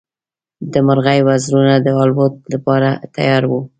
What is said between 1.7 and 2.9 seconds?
د الوت لپاره